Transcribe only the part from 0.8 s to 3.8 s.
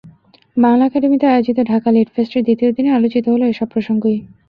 একাডেমিতে আয়োজিত ঢাকা লিট ফেস্টের দ্বিতীয় দিনে আলোচিত হলো এসব